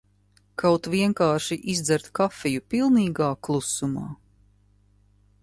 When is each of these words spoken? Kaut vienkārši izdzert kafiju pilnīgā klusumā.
Kaut 0.61 0.87
vienkārši 0.93 1.57
izdzert 1.73 2.09
kafiju 2.21 2.65
pilnīgā 2.75 3.29
klusumā. 3.49 4.09